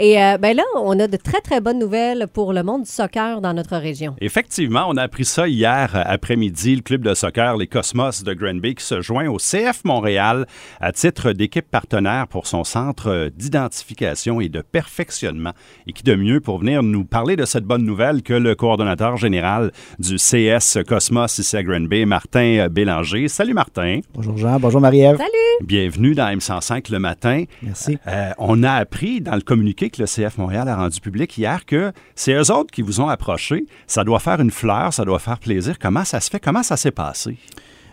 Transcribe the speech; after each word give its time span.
Et 0.00 0.22
euh, 0.22 0.38
ben 0.38 0.56
là, 0.56 0.62
on 0.76 0.96
a 1.00 1.08
de 1.08 1.16
très, 1.16 1.40
très 1.40 1.60
bonnes 1.60 1.80
nouvelles 1.80 2.28
pour 2.32 2.52
le 2.52 2.62
monde 2.62 2.84
du 2.84 2.90
soccer 2.90 3.40
dans 3.40 3.52
notre 3.52 3.76
région. 3.76 4.14
Effectivement, 4.20 4.84
on 4.88 4.96
a 4.96 5.02
appris 5.02 5.24
ça 5.24 5.48
hier 5.48 5.90
après-midi. 6.06 6.76
Le 6.76 6.82
club 6.82 7.02
de 7.02 7.14
soccer, 7.14 7.56
les 7.56 7.66
Cosmos 7.66 8.22
de 8.22 8.32
Granby, 8.32 8.76
qui 8.76 8.84
se 8.84 9.00
joint 9.00 9.26
au 9.26 9.38
CF 9.38 9.82
Montréal 9.82 10.46
à 10.80 10.92
titre 10.92 11.32
d'équipe 11.32 11.68
partenaire 11.68 12.28
pour 12.28 12.46
son 12.46 12.62
centre 12.62 13.32
d'identification 13.36 14.40
et 14.40 14.48
de 14.48 14.60
perfectionnement. 14.60 15.52
Et 15.88 15.92
qui 15.92 16.04
de 16.04 16.14
mieux 16.14 16.40
pour 16.40 16.58
venir 16.58 16.84
nous 16.84 17.04
parler 17.04 17.34
de 17.34 17.44
cette 17.44 17.64
bonne 17.64 17.84
nouvelle 17.84 18.22
que 18.22 18.34
le 18.34 18.54
coordonnateur 18.54 19.16
général 19.16 19.72
du 19.98 20.14
CS 20.14 20.78
Cosmos 20.86 21.38
ici 21.38 21.56
à 21.56 21.64
Granby, 21.64 22.06
Martin 22.06 22.68
Bélanger. 22.70 23.26
Salut 23.26 23.54
Martin. 23.54 23.98
Bonjour 24.14 24.36
Jean, 24.36 24.60
bonjour 24.60 24.80
Marie-Ève. 24.80 25.16
Salut. 25.16 25.66
Bienvenue 25.66 26.14
dans 26.14 26.28
M105 26.28 26.92
le 26.92 27.00
matin. 27.00 27.42
Merci. 27.62 27.98
Euh, 28.06 28.30
on 28.38 28.62
a 28.62 28.70
appris 28.74 29.20
dans 29.20 29.34
le 29.34 29.40
communiqué 29.40 29.87
que 29.90 30.02
le 30.02 30.06
CF 30.06 30.38
Montréal 30.38 30.68
a 30.68 30.76
rendu 30.76 31.00
public 31.00 31.36
hier 31.36 31.64
que 31.66 31.92
c'est 32.14 32.32
eux 32.32 32.50
autres 32.52 32.70
qui 32.70 32.82
vous 32.82 33.00
ont 33.00 33.08
approché. 33.08 33.66
Ça 33.86 34.04
doit 34.04 34.20
faire 34.20 34.40
une 34.40 34.50
fleur, 34.50 34.92
ça 34.92 35.04
doit 35.04 35.18
faire 35.18 35.38
plaisir. 35.38 35.78
Comment 35.78 36.04
ça 36.04 36.20
se 36.20 36.30
fait? 36.30 36.40
Comment 36.40 36.62
ça 36.62 36.76
s'est 36.76 36.90
passé? 36.90 37.36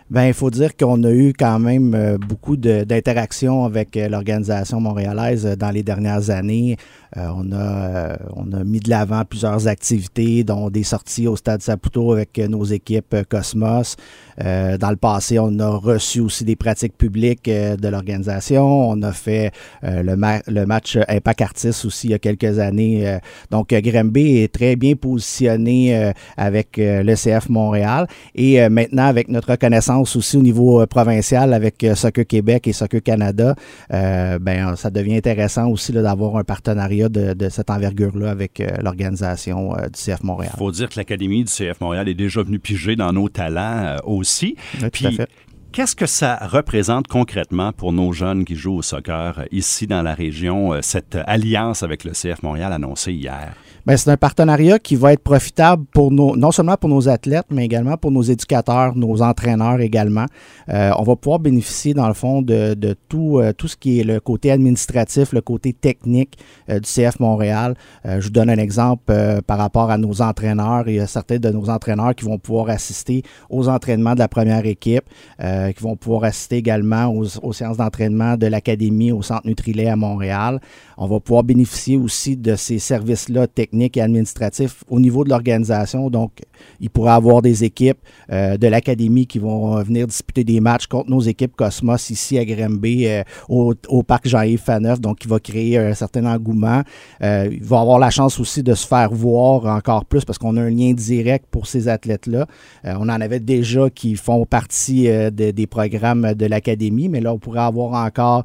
Bien, 0.08 0.28
il 0.28 0.34
faut 0.34 0.50
dire 0.50 0.76
qu'on 0.76 1.02
a 1.02 1.10
eu 1.10 1.32
quand 1.36 1.58
même 1.58 1.92
euh, 1.96 2.16
beaucoup 2.16 2.56
d'interactions 2.56 3.64
avec 3.64 3.96
euh, 3.96 4.08
l'organisation 4.08 4.80
montréalaise 4.80 5.44
euh, 5.44 5.56
dans 5.56 5.72
les 5.72 5.82
dernières 5.82 6.30
années. 6.30 6.76
on, 7.16 7.50
a, 7.52 8.16
on 8.34 8.52
a 8.52 8.62
mis 8.62 8.78
de 8.78 8.90
l'avant 8.90 9.24
plusieurs 9.24 9.66
activités, 9.66 10.44
dont 10.44 10.70
des 10.70 10.82
sorties 10.84 11.26
au 11.26 11.34
Stade 11.34 11.62
Saputo 11.62 12.12
avec 12.12 12.38
nos 12.38 12.64
équipes 12.64 13.16
Cosmos. 13.28 13.96
dans 14.38 14.90
le 14.90 14.96
passé, 14.96 15.38
on 15.38 15.58
a 15.60 15.68
reçu 15.68 16.20
aussi 16.20 16.44
des 16.44 16.56
pratiques 16.56 16.98
publiques 16.98 17.48
de 17.48 17.88
l'organisation. 17.88 18.90
On 18.90 19.00
a 19.02 19.12
fait 19.12 19.50
le, 19.82 20.14
match 20.66 20.98
Impact 21.08 21.40
Artist 21.40 21.86
aussi 21.86 22.08
il 22.08 22.10
y 22.10 22.14
a 22.14 22.18
quelques 22.18 22.58
années. 22.58 23.18
donc, 23.50 23.68
Grimby 23.68 24.38
est 24.38 24.52
très 24.52 24.76
bien 24.76 24.94
positionné 24.94 26.12
avec 26.36 26.76
le 26.76 27.14
CF 27.14 27.48
Montréal. 27.48 28.08
Et 28.34 28.68
maintenant, 28.68 29.06
avec 29.06 29.28
notre 29.28 29.56
aussi 30.00 30.36
au 30.36 30.42
niveau 30.42 30.80
euh, 30.80 30.86
provincial 30.86 31.52
avec 31.52 31.82
euh, 31.84 31.94
Soccer 31.94 32.26
Québec 32.26 32.66
et 32.66 32.72
Soccer 32.72 33.02
Canada, 33.02 33.54
euh, 33.92 34.38
ben, 34.38 34.76
ça 34.76 34.90
devient 34.90 35.16
intéressant 35.16 35.68
aussi 35.68 35.92
d'avoir 35.92 36.36
un 36.36 36.44
partenariat 36.44 37.08
de, 37.08 37.48
cette 37.48 37.70
envergure-là 37.70 38.30
avec 38.30 38.62
l'organisation 38.82 39.72
du 39.72 39.92
CF 39.92 40.22
Montréal. 40.22 40.52
Il 40.54 40.58
faut 40.58 40.72
dire 40.72 40.88
que 40.88 40.98
l'Académie 40.98 41.44
du 41.44 41.50
CF 41.50 41.80
Montréal 41.80 42.08
est 42.08 42.14
déjà 42.14 42.42
venue 42.42 42.58
piger 42.58 42.96
dans 42.96 43.12
nos 43.12 43.28
talents 43.28 43.96
aussi. 44.04 44.56
Puis, 44.92 45.18
Qu'est-ce 45.72 45.94
que 45.96 46.06
ça 46.06 46.38
représente 46.40 47.06
concrètement 47.06 47.72
pour 47.72 47.92
nos 47.92 48.12
jeunes 48.12 48.46
qui 48.46 48.56
jouent 48.56 48.76
au 48.76 48.82
soccer 48.82 49.44
ici 49.50 49.86
dans 49.86 50.00
la 50.00 50.14
région, 50.14 50.72
cette 50.80 51.18
alliance 51.26 51.82
avec 51.82 52.04
le 52.04 52.12
CF 52.12 52.42
Montréal 52.42 52.72
annoncée 52.72 53.12
hier? 53.12 53.54
Bien, 53.86 53.96
c'est 53.96 54.10
un 54.10 54.16
partenariat 54.16 54.80
qui 54.80 54.96
va 54.96 55.12
être 55.12 55.22
profitable 55.22 55.84
pour 55.92 56.10
nos, 56.10 56.34
non 56.34 56.50
seulement 56.50 56.76
pour 56.76 56.88
nos 56.88 57.08
athlètes, 57.08 57.46
mais 57.50 57.64
également 57.64 57.96
pour 57.96 58.10
nos 58.10 58.22
éducateurs, 58.22 58.96
nos 58.96 59.22
entraîneurs 59.22 59.80
également. 59.80 60.26
Euh, 60.70 60.90
on 60.98 61.04
va 61.04 61.14
pouvoir 61.14 61.38
bénéficier, 61.38 61.94
dans 61.94 62.08
le 62.08 62.14
fond, 62.14 62.42
de, 62.42 62.74
de 62.74 62.96
tout, 63.08 63.38
euh, 63.38 63.52
tout 63.52 63.68
ce 63.68 63.76
qui 63.76 64.00
est 64.00 64.02
le 64.02 64.18
côté 64.18 64.50
administratif, 64.50 65.32
le 65.32 65.40
côté 65.40 65.72
technique 65.72 66.36
euh, 66.68 66.80
du 66.80 66.90
CF 66.90 67.20
Montréal. 67.20 67.76
je 68.04 68.24
vous 68.24 68.30
donne 68.30 68.50
un 68.50 68.58
exemple 68.58 69.14
par 69.46 69.58
rapport 69.58 69.88
à 69.92 69.98
nos 69.98 70.20
entraîneurs. 70.20 70.88
Il 70.88 70.96
y 70.96 71.00
a 71.00 71.06
certains 71.06 71.38
de 71.38 71.50
nos 71.50 71.70
entraîneurs 71.70 72.16
qui 72.16 72.24
vont 72.24 72.38
pouvoir 72.38 72.70
assister 72.70 73.22
aux 73.50 73.68
entraînements 73.68 74.14
de 74.14 74.18
la 74.18 74.28
première 74.28 74.66
équipe, 74.66 75.04
qui 75.38 75.82
vont 75.82 75.94
pouvoir 75.94 76.24
assister 76.24 76.56
également 76.56 77.06
aux, 77.06 77.38
aux 77.40 77.52
séances 77.52 77.76
d'entraînement 77.76 78.36
de 78.36 78.48
l'Académie 78.48 79.12
au 79.12 79.22
Centre 79.22 79.46
Nutrilait 79.46 79.88
à 79.88 79.96
Montréal. 79.96 80.60
On 80.96 81.06
va 81.06 81.20
pouvoir 81.20 81.44
bénéficier 81.44 81.96
aussi 81.96 82.36
de 82.36 82.56
ces 82.56 82.78
services-là 82.78 83.46
techniques 83.46 83.75
et 83.80 84.00
administratif 84.00 84.84
au 84.88 85.00
niveau 85.00 85.24
de 85.24 85.30
l'organisation. 85.30 86.10
Donc, 86.10 86.32
il 86.80 86.90
pourrait 86.90 87.12
avoir 87.12 87.42
des 87.42 87.64
équipes 87.64 87.98
euh, 88.30 88.56
de 88.56 88.66
l'académie 88.66 89.26
qui 89.26 89.38
vont 89.38 89.82
venir 89.82 90.06
disputer 90.06 90.44
des 90.44 90.60
matchs 90.60 90.86
contre 90.86 91.10
nos 91.10 91.20
équipes 91.20 91.54
Cosmos 91.54 92.10
ici 92.10 92.38
à 92.38 92.44
Grimby 92.44 93.06
euh, 93.06 93.22
au, 93.48 94.02
parc 94.02 94.28
Jean-Yves 94.28 94.60
Faneuf. 94.60 95.00
Donc, 95.00 95.24
il 95.24 95.28
va 95.28 95.38
créer 95.38 95.78
un 95.78 95.94
certain 95.94 96.24
engouement. 96.26 96.82
Euh, 97.22 97.48
il 97.50 97.64
va 97.64 97.80
avoir 97.80 97.98
la 97.98 98.10
chance 98.10 98.40
aussi 98.40 98.62
de 98.62 98.74
se 98.74 98.86
faire 98.86 99.10
voir 99.12 99.66
encore 99.66 100.04
plus 100.04 100.24
parce 100.24 100.38
qu'on 100.38 100.56
a 100.56 100.62
un 100.62 100.70
lien 100.70 100.92
direct 100.92 101.46
pour 101.50 101.66
ces 101.66 101.88
athlètes-là. 101.88 102.46
on 102.84 103.08
en 103.08 103.20
avait 103.20 103.40
déjà 103.40 103.90
qui 103.90 104.16
font 104.16 104.44
partie 104.46 105.08
des 105.32 105.66
programmes 105.66 106.34
de 106.34 106.46
l'académie, 106.46 107.08
mais 107.08 107.20
là, 107.20 107.32
on 107.32 107.38
pourrait 107.38 107.60
avoir 107.60 108.04
encore 108.04 108.44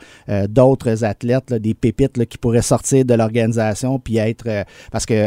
d'autres 0.49 1.03
athlètes, 1.03 1.53
des 1.53 1.73
pépites 1.73 2.25
qui 2.25 2.37
pourraient 2.37 2.61
sortir 2.61 3.05
de 3.05 3.13
l'organisation 3.13 3.99
puis 3.99 4.17
être 4.17 4.65
parce 4.91 5.05
que 5.05 5.20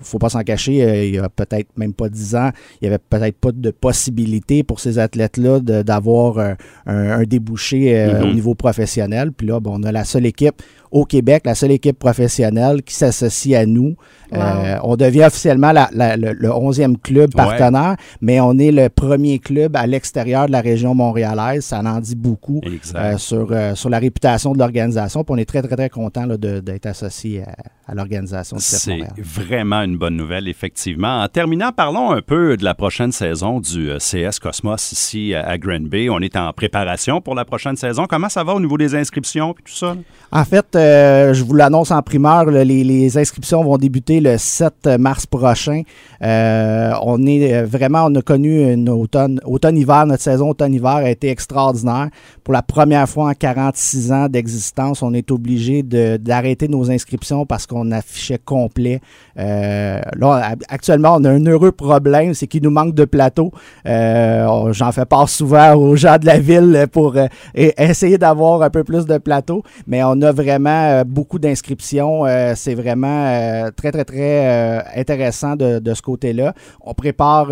faut 0.00 0.18
pas 0.18 0.28
s'en 0.28 0.42
cacher, 0.42 0.82
euh, 0.82 1.04
il 1.04 1.14
y 1.14 1.18
a 1.18 1.28
peut-être 1.28 1.68
même 1.76 1.92
pas 1.92 2.08
dix 2.08 2.34
ans, 2.34 2.50
il 2.80 2.84
y 2.84 2.88
avait 2.88 2.98
peut-être 2.98 3.38
pas 3.38 3.52
de 3.52 3.70
possibilité 3.70 4.62
pour 4.62 4.80
ces 4.80 4.98
athlètes-là 4.98 5.60
d'avoir 5.60 6.56
un, 6.86 7.22
débouché 7.24 7.96
euh, 7.96 8.20
mm-hmm. 8.20 8.30
au 8.30 8.32
niveau 8.32 8.54
professionnel. 8.54 9.32
Puis 9.32 9.46
là, 9.46 9.58
on 9.64 9.82
a 9.82 9.92
la 9.92 10.04
seule 10.04 10.26
équipe 10.26 10.62
au 10.92 11.06
Québec, 11.06 11.44
la 11.46 11.54
seule 11.54 11.70
équipe 11.70 11.98
professionnelle 11.98 12.82
qui 12.82 12.94
s'associe 12.94 13.58
à 13.58 13.64
nous. 13.64 13.96
Euh, 14.34 14.76
on 14.82 14.96
devient 14.96 15.24
officiellement 15.24 15.72
le, 15.72 16.48
11e 16.48 16.96
club 16.98 17.32
partenaire, 17.34 17.96
mais 18.20 18.40
on 18.40 18.58
est 18.58 18.70
le 18.70 18.88
premier 18.88 19.38
club 19.38 19.74
à 19.74 19.86
l'extérieur 19.86 20.46
de 20.46 20.52
la 20.52 20.60
région 20.60 20.94
montréalaise. 20.94 21.64
Ça 21.64 21.80
en 21.80 22.00
dit 22.00 22.14
beaucoup 22.14 22.60
euh, 22.94 23.16
sur, 23.16 23.48
euh, 23.52 23.74
sur 23.74 23.88
la 23.88 23.98
réputation 23.98 24.52
de 24.52 24.58
l'organisation. 24.58 25.24
on 25.26 25.36
est 25.36 25.46
très, 25.46 25.62
très, 25.62 25.76
très 25.76 25.88
content 25.88 26.26
d'être 26.26 26.86
associé 26.86 27.42
à, 27.86 27.94
l'organisation 27.94 28.56
C'est 28.58 29.00
vraiment 29.32 29.82
une 29.82 29.96
bonne 29.96 30.16
nouvelle, 30.16 30.48
effectivement. 30.48 31.22
En 31.22 31.28
terminant, 31.28 31.72
parlons 31.72 32.10
un 32.10 32.20
peu 32.22 32.56
de 32.56 32.64
la 32.64 32.74
prochaine 32.74 33.12
saison 33.12 33.60
du 33.60 33.90
CS 33.98 34.38
Cosmos 34.40 34.92
ici 34.92 35.34
à 35.34 35.56
Granby. 35.58 36.08
On 36.10 36.20
est 36.20 36.36
en 36.36 36.52
préparation 36.52 37.20
pour 37.20 37.34
la 37.34 37.44
prochaine 37.44 37.76
saison. 37.76 38.06
Comment 38.08 38.28
ça 38.28 38.44
va 38.44 38.54
au 38.54 38.60
niveau 38.60 38.76
des 38.76 38.94
inscriptions 38.94 39.52
et 39.52 39.62
tout 39.62 39.74
ça? 39.74 39.96
En 40.30 40.44
fait, 40.44 40.76
euh, 40.76 41.34
je 41.34 41.44
vous 41.44 41.54
l'annonce 41.54 41.90
en 41.90 42.02
primeur, 42.02 42.46
les, 42.46 43.18
inscriptions 43.18 43.62
vont 43.62 43.76
débuter 43.76 44.20
le 44.20 44.38
7 44.38 44.86
mars 44.98 45.26
prochain. 45.26 45.82
Euh, 46.22 46.92
on 47.02 47.26
est 47.26 47.54
euh, 47.54 47.66
vraiment, 47.66 48.06
on 48.06 48.14
a 48.14 48.22
connu 48.22 48.72
une 48.72 48.88
automne, 48.88 49.40
automne-hiver, 49.44 50.06
notre 50.06 50.22
saison 50.22 50.50
automne-hiver 50.50 50.96
a 50.96 51.10
été 51.10 51.28
extraordinaire. 51.28 52.08
Pour 52.44 52.54
la 52.54 52.62
première 52.62 53.08
fois 53.08 53.30
en 53.30 53.34
46 53.34 54.12
ans 54.12 54.28
d'existence, 54.28 55.02
on 55.02 55.12
est 55.14 55.30
obligé 55.30 55.82
d'arrêter 55.82 56.68
nos 56.68 56.90
inscriptions 56.90 57.46
parce 57.46 57.66
qu'on 57.66 57.90
affichait 57.92 58.38
complet. 58.38 59.00
Là, 59.36 60.54
actuellement, 60.68 61.16
on 61.16 61.24
a 61.24 61.30
un 61.30 61.44
heureux 61.46 61.72
problème, 61.72 62.34
c'est 62.34 62.46
qu'il 62.46 62.62
nous 62.62 62.70
manque 62.70 62.94
de 62.94 63.04
plateaux. 63.04 63.52
J'en 63.84 64.92
fais 64.92 65.04
part 65.04 65.28
souvent 65.28 65.74
aux 65.74 65.96
gens 65.96 66.18
de 66.18 66.26
la 66.26 66.38
ville 66.38 66.86
pour 66.92 67.16
essayer 67.54 68.18
d'avoir 68.18 68.62
un 68.62 68.70
peu 68.70 68.84
plus 68.84 69.06
de 69.06 69.18
plateaux, 69.18 69.62
mais 69.86 70.02
on 70.04 70.20
a 70.22 70.32
vraiment 70.32 70.70
euh, 70.70 71.04
beaucoup 71.04 71.38
d'inscriptions. 71.38 72.26
Euh, 72.26 72.52
c'est 72.56 72.74
vraiment 72.74 73.26
euh, 73.26 73.70
très, 73.70 73.92
très, 73.92 74.04
très 74.04 74.84
intéressant 74.96 75.56
de, 75.56 75.78
de 75.78 75.94
ce 75.94 76.02
côté-là. 76.02 76.54
On 76.80 76.94
prépare 76.94 77.48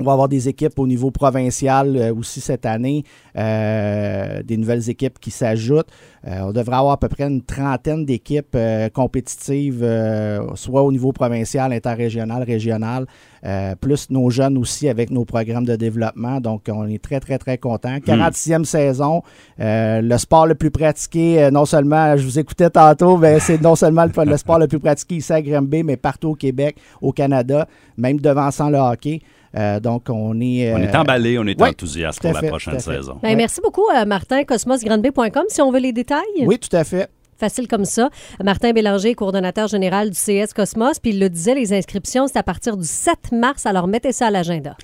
on 0.00 0.04
va 0.04 0.12
avoir 0.12 0.28
des 0.28 0.48
équipes 0.48 0.78
au 0.78 0.86
niveau 0.86 1.10
provincial 1.10 1.96
euh, 1.96 2.14
aussi 2.14 2.40
cette 2.40 2.64
année, 2.64 3.04
euh, 3.36 4.42
des 4.42 4.56
nouvelles 4.56 4.88
équipes 4.88 5.18
qui 5.20 5.30
s'ajoutent. 5.30 5.90
Euh, 6.26 6.40
on 6.42 6.52
devrait 6.52 6.76
avoir 6.76 6.94
à 6.94 6.96
peu 6.96 7.08
près 7.08 7.24
une 7.24 7.42
trentaine 7.42 8.06
d'équipes 8.06 8.56
compétitives, 8.94 9.86
soit 10.54 10.82
au 10.82 10.90
niveau 10.90 11.12
provincial, 11.12 11.72
interrégional, 11.72 12.42
régional, 12.42 13.06
plus 13.80 14.10
nos 14.10 14.30
jeunes 14.30 14.58
aussi 14.58 14.88
avec 14.88 15.10
nos 15.10 15.24
programmes 15.24 15.64
de 15.64 15.76
développement. 15.76 16.40
Donc, 16.40 16.62
on 16.70 16.86
est 16.86 17.02
très, 17.02 17.20
très, 17.20 17.38
très 17.38 17.58
contents. 17.58 17.96
46e 17.96 18.60
hmm. 18.60 18.64
saison, 18.64 19.22
le 19.58 20.16
sport 20.18 20.46
le 20.46 20.54
plus 20.54 20.70
pratiqué, 20.70 21.48
non 21.52 21.64
seulement, 21.64 22.16
je 22.16 22.24
vous 22.24 22.38
écoutais 22.38 22.70
tantôt, 22.70 23.16
mais 23.16 23.40
c'est 23.40 23.60
non 23.60 23.76
seulement 23.76 24.04
le, 24.04 24.36
sport 24.36 24.58
le 24.58 24.68
plus 24.68 24.78
pratiqué 24.78 25.16
ici 25.16 25.32
à 25.32 25.40
Grimby, 25.40 25.82
mais 25.82 25.96
partout 25.96 26.30
au 26.30 26.34
Québec, 26.34 26.76
au 27.00 27.12
Canada, 27.12 27.66
même 27.96 28.18
devançant 28.18 28.70
le 28.70 28.78
hockey. 28.78 29.20
Euh, 29.56 29.80
donc, 29.80 30.04
on 30.08 30.40
est. 30.40 30.72
on 30.72 30.78
est 30.78 30.94
euh, 30.94 30.98
emballé, 30.98 31.38
on 31.38 31.46
est 31.46 31.60
enthousiaste 31.60 32.20
pour 32.20 32.32
la 32.32 32.42
prochaine 32.42 32.78
saison. 32.78 33.18
Ben, 33.22 33.36
merci 33.36 33.60
beaucoup, 33.60 33.88
euh, 33.94 34.04
Martin, 34.04 34.44
cosmosgrandb.com, 34.44 35.44
si 35.48 35.60
on 35.60 35.72
veut 35.72 35.80
les 35.80 35.92
détails. 35.92 36.20
Oui, 36.46 36.58
tout 36.58 36.74
à 36.76 36.84
fait 36.84 37.08
facile 37.40 37.66
comme 37.66 37.84
ça. 37.84 38.10
Martin 38.44 38.72
Bélanger, 38.72 39.14
coordonnateur 39.14 39.66
général 39.66 40.10
du 40.10 40.16
CS 40.16 40.52
Cosmos, 40.54 41.00
puis 41.00 41.10
il 41.10 41.18
le 41.18 41.28
disait, 41.28 41.54
les 41.54 41.72
inscriptions, 41.72 42.28
c'est 42.28 42.38
à 42.38 42.42
partir 42.42 42.76
du 42.76 42.86
7 42.86 43.32
mars, 43.32 43.66
alors 43.66 43.88
mettez 43.88 44.12
ça 44.12 44.28
à 44.28 44.30
l'agenda. 44.30 44.76